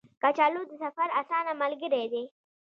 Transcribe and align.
کچالو 0.21 0.61
د 0.69 0.71
سفر 0.83 1.07
اسانه 1.21 1.51
ملګری 1.61 2.03
دی 2.13 2.23